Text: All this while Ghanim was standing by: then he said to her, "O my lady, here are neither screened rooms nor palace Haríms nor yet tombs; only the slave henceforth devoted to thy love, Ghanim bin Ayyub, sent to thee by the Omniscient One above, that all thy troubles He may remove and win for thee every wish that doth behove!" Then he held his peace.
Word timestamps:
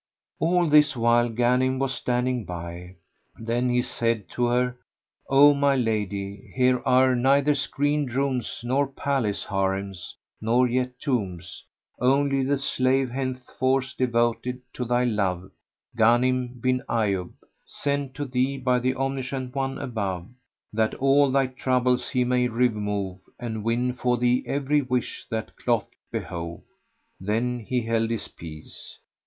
All 0.39 0.67
this 0.67 0.95
while 0.97 1.29
Ghanim 1.29 1.77
was 1.77 1.93
standing 1.93 2.43
by: 2.43 2.95
then 3.37 3.69
he 3.69 3.83
said 3.83 4.27
to 4.29 4.47
her, 4.47 4.75
"O 5.29 5.53
my 5.53 5.75
lady, 5.75 6.51
here 6.55 6.81
are 6.87 7.15
neither 7.15 7.53
screened 7.53 8.11
rooms 8.15 8.61
nor 8.63 8.87
palace 8.87 9.45
Haríms 9.45 10.13
nor 10.41 10.67
yet 10.67 10.99
tombs; 10.99 11.63
only 11.99 12.41
the 12.43 12.57
slave 12.57 13.11
henceforth 13.11 13.93
devoted 13.95 14.61
to 14.73 14.85
thy 14.85 15.03
love, 15.03 15.51
Ghanim 15.95 16.59
bin 16.59 16.81
Ayyub, 16.89 17.33
sent 17.67 18.15
to 18.15 18.25
thee 18.25 18.57
by 18.57 18.79
the 18.79 18.95
Omniscient 18.95 19.53
One 19.53 19.77
above, 19.77 20.25
that 20.73 20.95
all 20.95 21.29
thy 21.29 21.45
troubles 21.45 22.09
He 22.09 22.23
may 22.23 22.47
remove 22.47 23.19
and 23.39 23.63
win 23.63 23.93
for 23.93 24.17
thee 24.17 24.43
every 24.47 24.81
wish 24.81 25.27
that 25.29 25.51
doth 25.63 25.91
behove!" 26.11 26.61
Then 27.19 27.59
he 27.59 27.83
held 27.83 28.09
his 28.09 28.27
peace. 28.27 28.97